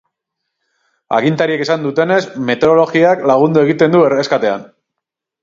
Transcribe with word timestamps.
Agintariek 1.17 1.61
esan 1.65 1.85
dutenez, 1.87 2.17
meteorologiak 2.49 3.23
lagundu 3.33 3.65
egiten 3.67 3.95
du 3.99 4.03
erreskatean. 4.09 4.67